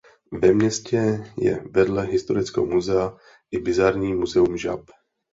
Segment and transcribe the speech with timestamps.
[0.31, 3.17] Ve městě je vedle historického muzea
[3.51, 4.91] i bizarní Muzeum žab.